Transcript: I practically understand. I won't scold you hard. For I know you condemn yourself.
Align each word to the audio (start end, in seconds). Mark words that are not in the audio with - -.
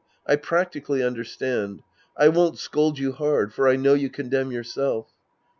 I 0.25 0.35
practically 0.35 1.03
understand. 1.03 1.83
I 2.17 2.29
won't 2.29 2.57
scold 2.57 2.97
you 2.97 3.11
hard. 3.11 3.53
For 3.53 3.67
I 3.67 3.75
know 3.75 3.93
you 3.93 4.09
condemn 4.09 4.51
yourself. 4.51 5.13